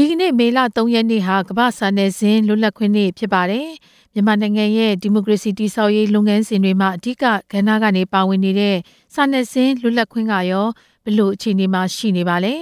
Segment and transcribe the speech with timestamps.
[0.00, 3.68] ဒီကနေ့မေလ3ရက်နေ့ဟာကမ္ဘာစာနယ်ဇင်းလွတ်လပ်ခွင့်နေ့ဖြစ်ပါတယ်
[4.12, 8.76] မြန်မာနိုင်ငံရဲ့ဒီမိုကရေစီတည်ဆောက်ရေးလုပ်ငန်းစဉ်တွေမှာအဓိကကဏ္ဍကနေပါဝင်နေတဲ့
[9.14, 10.66] စာနယ်ဇင်းလွတ်လပ်ခွင့်ကရော
[11.04, 12.54] ဘလို့အခြေအနေမှာရှိနေပါလဲ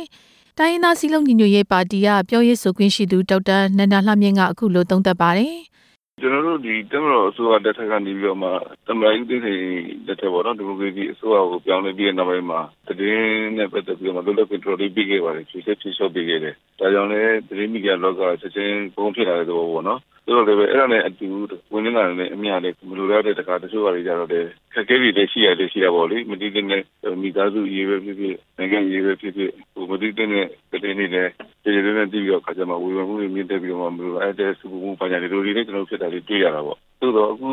[0.59, 5.55] တိုင်းရင်းသားစည်းလုံးညီညွတ်ရေးပါတီကပြောရေးဆိုခွင့်ရှိသူဒေါက်တာနန္ဒာလှမြင့်ကအခုလိုသုံးသပ်ပါတယ်
[6.23, 8.51] ကျွန်တော်တို့ဒီတမတော်အစိုးရတက်ထက်ကနေပြီးတော့မှ
[8.87, 9.55] တမန်ရေးသိသိ
[10.07, 21.27] တက်ထက်ပေါ့နော် ဒီမိုကရေစီအစိုးရကို ပြောင်းလဲပြီးတဲ့နောက်ပိုင်းမှာတည်င်းနဲ့ပတ်သက်ပြီးတော့မှလွတ်လပ်ခွင့် တော်လေးပြီးခဲ့ပါတယ်ချွေဆက်ချွေလျှော့ပြီးခဲ့တယ် ဒါကြောင့်လည်း သတင်းမီဒီယာလောက ချက်ချင်းပုံဖြစ်လာတဲ့သဘောပေါ့နော် ဆိုတော့လည်းအဲ့ဒါနဲ့အတူ
[21.73, 26.65] ဝင်နေတာလည်းအများလည်းမလိုရတဲ့တခါတချို့ဟာတွေကြတော့လည်းခက်ခဲတွေလည်းရှိရတယ်ရှိတာပေါ့လေမတည်တဲ့
[27.23, 30.29] မိသားစုရေးပဲဖြစ်ဖြစ်နိုင်ငံရေးပဲဖြစ်ဖြစ်ဟိုမတည်တဲ့
[30.85, 31.31] တဲ့နေလည်း
[31.63, 37.51] ဒီလိုနဲ့တည်ပြီးတော့ခါကြမှာဝေဖန်မှုတွေမြင့်တက်ပြီးတော့မှမလိုအဲ့တဲ့စုပုံပညာတွေလိုတွေလည်းကျွန်တော်ဖြစ်တာတွေတွေ့ရတာပေါ့သို့တော့အခု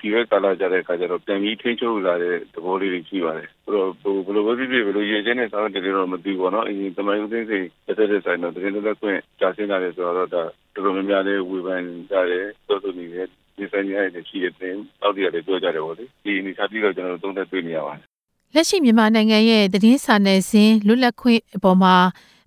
[0.00, 3.90] ဒီဘက်ကာလာကြတဲ့အခါကျတော့ပြန်ပြီးထိန်းချုပ်လာတဲ့သဘောလေးတွေရှိပါတယ်။အဲ့တော့
[4.26, 18.04] ဘယ်လိုပဲဖြစ်ဖြစ်ဘယ်လိုရည်ချင်းနဲ့ဆောင်တယ်လို့မသိဘူးပေါ့နော်။အရင်တမိုင်းဦးသိန်းစိန်တက်တဲ့ဆိုင်တော့တကယ်လည်းကွင့်ကြာဆင်းလာတယ်ဆိုတော့ဒါတော်တော်များများလေးဝေဖန်ကြတယ်သို့ဆိုနေတယ်ဒီဆိုင်ရတဲ့ရှိတဲ့တင်တောက်တရတယ်ပြောကြတယ်ပေါ့လေ။ဒီအနေထားပြီးတော့ကျွန်တော်တို့သုံးသပ်တွေ့နေရပါတယ်။
[18.54, 21.94] လက်ရှိမြန်မာနိုင်ငံရဲ့သတင်းစာနယ်ဇင်းလွတ်လပ်ခွင့်အပေါ်မှာ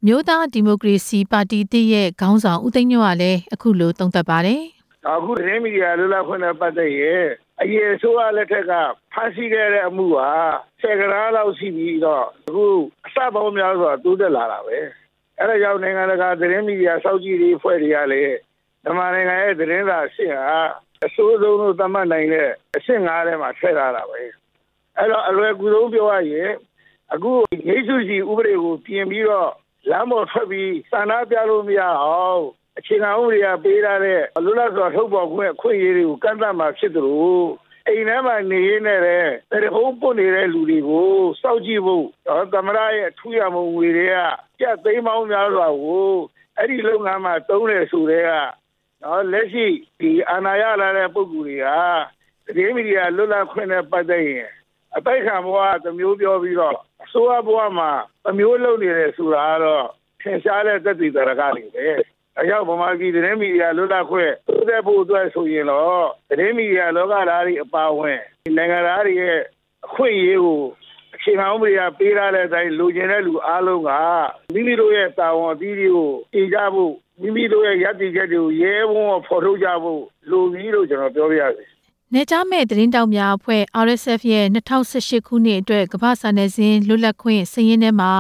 [0.05, 4.61] မြို့သားဒီမိုကရေစီပါတီတရဲ့ခေါင်းဆောင်ဦးသိန်းညွန့်ကလည်းအခုလိုသုံးသပ်ပါတယ်။
[5.07, 7.25] အခုသတင်းမီဒီယာလွတ်လပ်ခွင့်နဲ့ပတ်သက်ရင်
[7.61, 8.73] အရင်အစိုးရလက်ထက်က
[9.13, 10.29] ဖမ်းဆီးခဲ့တဲ့အမှုဟာ
[10.81, 12.65] ဆယ်ကရာလောက်ရှိပြီးတော့အခု
[13.05, 14.77] အစပေါင်းများစွာတိုးတက်လာတာပဲ
[15.39, 18.35] အဲဒါကြောင့်နိုင်ငံတကာသတင်းမီဒီယာစောင့်ကြည့်ရေးဖွဲ့တွေကလည်း
[18.83, 20.57] မြန်မာနိုင်ငံရဲ့သတင်းစာအဆင့်ဟာ
[21.05, 24.21] အဆိုးဆုံးလို့သတ်မှတ်နိုင်တဲ့အဆင့်၅ထဲမှာထည့်ထားတာပဲ
[24.97, 26.51] အဲ့တော့အလွယ်ကူဆုံးပြောရရင်
[27.13, 27.31] အခု
[27.67, 29.51] ငိတ်ဆုစီဥပဒေကိုပြင်ပြီးတော့
[29.89, 32.43] လမ်းပေါ်ထွက်ပြီးစာနာပြလို့မရအောင်
[32.79, 37.47] အခြေခံဥပဒေကပေးထားတဲ့လွတ်လပ်စွာထုတ်ဖော်ခွင့်အခွင့်အရေးတွေကိုကန့်သတ်မှာဖြစ်တယ်လို့
[37.87, 42.05] အိမ်ထဲမှာနေရင်းနဲ့လည်းတရဟုံးပုတ်နေတဲ့လူတွေကိုစောက်ကြည့်ဖို့
[42.53, 44.17] သမရရဲ့ထူရမုံငွေတွေက
[44.59, 46.11] ကြက်သိမ်းပေါင်းများစွာကို
[46.57, 48.31] အဲ့ဒီလုပ်ငန်းမှာတုံးတယ်ဆိုတဲ့က
[49.03, 49.67] နော်လက်ရှိ
[49.99, 51.67] ဒီအာဏာရလာတဲ့ပုဂ္ဂိုလ်တွေက
[52.45, 54.47] သတင်းမီဒီယာလွတ်လပ်ခွင့်နဲ့ပတ်သက်ရင်
[54.97, 57.91] အတိုက်ခံဘဝသမျိုးပြောပြီးတော့အစိုးရဘဝမှာ
[58.25, 59.85] သမျိုးလုပ်နေတယ်ဆိုတာကတော့
[60.21, 61.87] ထင်ရှားတဲ့သက်သေတရကတွေပဲ
[62.41, 68.19] အရောက်ဗမာပြည်သတင်းမီဒီယာလွတ်လပ်ခွင့်သိတဲ့ဖို့အတွက်ဆိုရင်တော့သတင်းမီဒီယာလောကသားတွေအပါအဝင်
[68.57, 69.37] နိုင်ငံသားတွေရဲ့
[69.85, 70.61] အခွင့်အရေးကို
[71.15, 73.89] အခြေခံဥပဒေကပေးထားတဲ့အတိုင်းလူကျင်တဲ့လူအားလုံးက
[74.53, 81.63] မိမိတို့ရဲ့တာဝန်အသီးတွေကိုအေးကြဖို့မိမိတို့ရဲ့ရည်တည်ချက်တွေကိုရဲဝံ့ဖော်ထုတ်ကြဖို့လူကြီးလို့ကျွန်တော်ပြောပြရစီ
[82.13, 88.11] နေကြမဲ့သတင်းတောက်များအဖွဲ့ RSF ရဲ့2018ခုနှစ်အတွက်ကမ္ဘာစာနယ်ဇင်းလွတ်လပ်ခွင့်စည်ရင်းထဲမှာ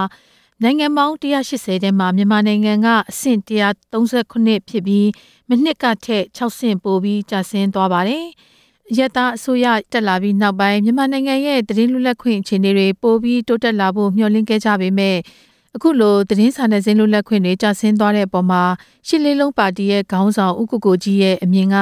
[0.63, 5.07] နိုင်ငံပေါင်း180ထဲမှာမြန်မာနိုင်ငံကအဆင့်139ဖြစ်ပြီး
[5.49, 8.25] မနှစ်ကထက်6ဆင့်ပိုပြီးကျဆင်းသွားပါတယ်။
[8.97, 15.17] ရတာအစိုးရတက်လာပြီးနောက်ပိုင်းမြန်မာနိုင်ငံရဲ့သတင်းလွတ်လပ်ခွင့်အခြေအနေတွေပိုပြီးတိုးတက်လာဖို့မျှော်လင့်ခဲ့ကြပေမဲ့
[15.75, 18.63] အခုလိုသတင်းစာနယ်ဇင်းလွတ်လပ်ခွင့်တွေကျဆင်းသွားတဲ့အပေါ်မှာ
[19.07, 21.75] ရှစ်လေးလုံးပါတီရဲ့ခေါင်းဆောင်ဦးကိုကိုကြီးရဲ့အမြင်က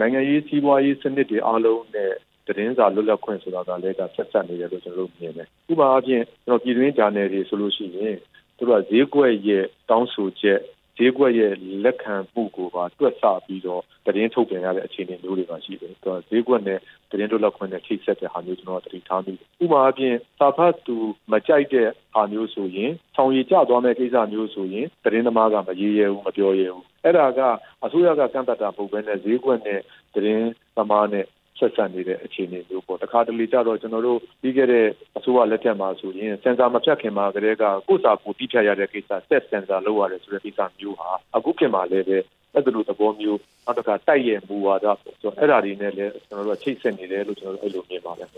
[0.00, 2.12] နိုင်ငံရေးစီးပွားရေးစနစ်တွေအားလုံးနဲ့
[2.46, 8.16] သတင်းစာလွတ်လပ်ခွင့်ဆိုတာကလည်းဒါဆက်ဆက်နေတယ်လို့ကျွန်တော်တို့မြင်တယ်။ဥပမာအပြင်ကျွန်တော်ပြည်တွင်းဂျာနယ်တွေဆိုလို့ရှိရင်
[8.56, 10.60] သူတို့ကဈေးကွက်ရဲ့တောင်းဆိုချက်
[10.96, 11.52] ဈေးကွက်ရဲ့
[11.84, 16.78] လက်ခံမှုကိုပါတွက်ဆပြီးတော့သတင်းထုတ်ပြန်ရတဲ့အခြေအနေမျိုးတွေပါရှိတယ်။သူကဈေးကွက်နဲ့
[17.10, 20.96] သတင်းလွတ်လပ်ခွင့်နဲ့ထိစပ်တဲ့ဟာမျိုးကျွန်တော်တတိထားမိတယ်။ဥပမာအပြင်စာဖတ်သူ
[21.32, 27.40] မကြိုက်တဲ့ဟာမျိုးဆိုရင်ဆောင်ရည်ကျသွားမဲ့ကိစ္စမျိုးဆိုရင်သတင်းသမားကမရေးရဘူးမပြောရဘူး။အဲ့ဒါက
[27.84, 29.80] အစိုးရကကန့်တတ်တာပုံပဲနဲ့ဈေးကွက်နဲ့
[30.14, 31.26] သတင်းသမားနဲ့
[31.60, 34.86] ဆက်ဆံနေတဲ့အခြေအနေမျိုးပေါ့တခါတလေကြတော့ကျွန်တော်တို့ပြီးခဲ့တဲ့
[35.18, 42.18] အစိုးရလက်ထက်မှာဆိုရင်စင်ဆာမဖြတ်ခင်မှာကတည်းကကိုယ်စာကိုတိဖြတ်ရတဲ့ကိစ္စဆက်စင်ဆာလုပ်ရတယ်ဆိုတဲ့ကိစ္စမျိုးဟာအခုခင်မှာလည်းပဲ
[42.54, 48.28] အဲ့ဒါလိုသဘောမျိုးနောက်တစ်ခါတိုက်ရဲ့မူဝါဒပေါ့ဆိုတော့အဲ့ဒါတွေနဲ့လည်းကျွန်တော်တို့ချိတ်ဆက်နေတယ်လို့ကျွန်တော်တို့အဲ့လိုမြင်ပါတယ်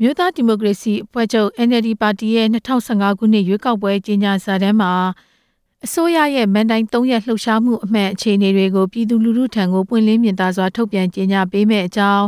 [0.00, 4.92] မြို့သားဒီမိုကရေစီအဖွဲ့ချုပ် NLD ပါတီရဲ့2015ခုနှစ်ရွေးကောက်ပွဲကြီးညာစာတမ်းမှာ
[5.84, 12.24] အစိုးရရဲ့မန်တိုင်း၃ရက်လှုပ်ရှားမှုအမှန်အခြေအနေတွေကိုပြည်သူလူထုထံကိုပွင့်လင်းမြင်သာစွာထုတ်ပြန်ကြေညာပေးမယ့်အကြောင်း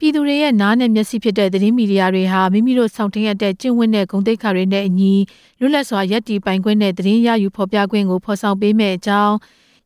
[0.00, 5.12] ပြည်သူတွေရဲ့နားနဲ့မျက်စိဖြစ်တဲ့သတင်းမီဒီယာတွေဟာမိမိတို့ဆောင်တင်ရတဲ့ကျင့်ဝတ်တဲ့ဂုဏ်သိက္ခာတွေနဲ့အညီ
[5.60, 9.34] လွတ်လပ်စွာယက်တီပိုင်ခွင့်နဲ့သတင်းရယူဖော်ပြခွင့်ကိုဖော်ဆောင်ပေးမယ့်အကြောင်း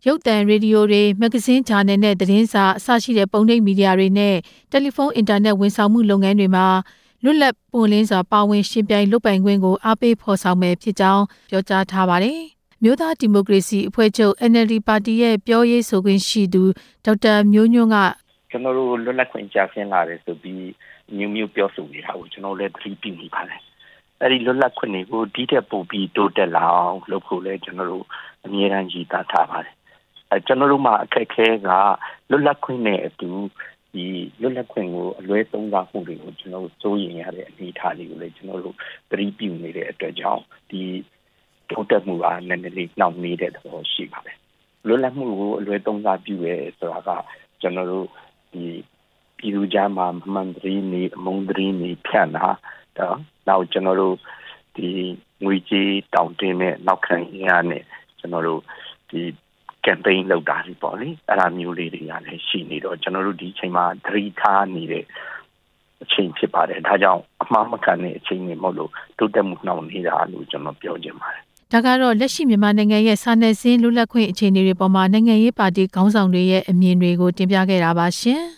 [0.07, 4.35] ရုပ်သံရေဒီယိုတွေမဂ္ဂဇင်းဂျာနယ်နဲ့သတင်းစာအစရှိတဲ့ပုံနှိပ်မီဒီယာတွေနဲ့
[4.71, 6.67] တယ်လီဖုန်းအင်တာနက်ဝန်ဆောင်မှုလုပ်ငန်းတွေမှာ
[7.25, 12.41] လွတ်လပ်ပွင့်လင်းစွာပါဝင်ရှင်ပြိုင်လုပ်ပိုင်ခွင့်ကိုအားပေးဖော်ဆောင်မယ်ဖြစ်ကြောင်းပြောကြားထားပါတယ်။
[12.83, 16.63] မြို့သားဒီမိုကရေစီအဖွဲ့ချုပ် NLD ပါတီရဲ့ပြောရေးဆိုခွင့်ရှိသူ
[17.05, 17.97] ဒေါက်တာမျိုးညွန့်က
[18.53, 20.71] ကျွန်တော်တို့လွတ်လပ်ခွင့်ကြာဆင်းလာတယ်ဆိုပြီး
[21.17, 23.61] မျိုးမျိုးပြောဆိုနေတာကိုကျွန်တော်လည်းသတိပြုနေပါတယ်
[24.21, 28.07] အဲ့ဒီလွတ်လပ်ခွင့်တွေကိုဒီထက်ပိုပြီးတိုးတက်လာအောင်လုပ်ဖို့လည်းကျွန်တော်တို့
[28.45, 29.75] အမြဲတမ်းရည်သားထားပါတယ်
[30.31, 31.69] အဲကျွန်တော်တို့မှာအခက်အခဲက
[32.31, 33.31] လွတ်လပ်ခွင့်နဲ့အတူ
[33.95, 34.05] ဒီ
[34.41, 38.77] လွတ်လပ်ခွင့်ကိုအလွဲသုံးစားမှုတွေကိုကျွန်တော်တို့စိုးရင်ရတဲ့အနေအထားတွေကိုလည်းကျွန်တော်တို့
[39.11, 40.83] သတိပြုနေတဲ့အတွက်ကြောင့်ဒီ
[41.69, 44.37] တတိုးတက်မှုကနည်းနည်းလေးနှောင့်နှေးတဲ့သဘောရှိပါတယ်
[44.87, 47.11] လွတ်လပ်မှုကိုအလွယ်သုံးစားပြုရဲဆိုတာက
[47.61, 48.07] ကျွန်တော်တို့
[48.53, 48.65] ဒီ
[49.39, 52.47] ပြည်သူကြားမှာမှန်သတင်းနေအမုန်းသတင်းနေဖြန့်တာ
[52.99, 53.17] တော့
[53.49, 54.17] နောက်ကျွန်တော်တို့
[54.77, 54.89] ဒီ
[55.45, 57.17] ငွေကြေးတောင်းတင်းတဲ့နောက်ခံ
[57.47, 57.85] ရနဲ့
[58.19, 58.61] ကျွန်တော်တို့
[59.11, 59.21] ဒီ
[59.87, 65.05] campaign လုပ်တာဒီပေါ့လေအဲ့ဒါမျိုးလေးတွေကလည်းရှိနေတော့ကျွန်တော်တို့ဒီအချိန်မှာသတိထားနေတဲ့
[66.03, 71.45] အချိန်ဖြစ်ပါတယ်ဒါကြောင့်အမှားမခံတဲ့အချိန်တွေမဟုတ်လို့တိုးတက်မှုနှောင့်နှေးတာလို့ကျွန်တော်ပြောချင်ပါတယ်
[71.75, 78.43] ဒါကတော့လက်ရှိမြန်မာနိုင်ငံရဲ့စာနယ်ဇင်းလွတ်လပ်ခွင့်အခြေအနေတွေပေါ်မှာနိုင်ငံရေးပါတီခေါင်းဆောင်တွေရဲ့အမြင်တွေကိုတင်ပြခဲ့တာပါရှင်။